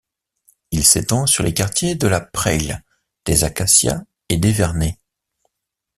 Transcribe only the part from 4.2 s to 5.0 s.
et des Vernets.